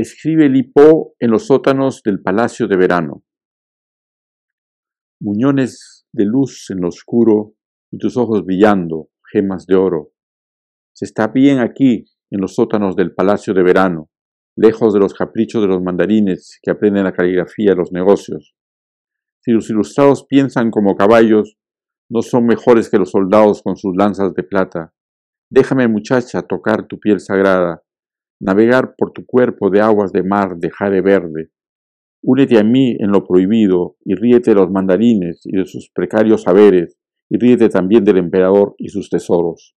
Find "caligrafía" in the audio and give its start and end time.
17.12-17.72